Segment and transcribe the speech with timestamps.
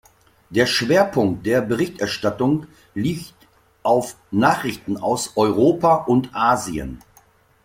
[0.49, 2.65] Der Schwerpunkt der Berichterstattung
[2.95, 3.35] liegt
[3.83, 7.03] auf Nachrichten aus Europa und Asien.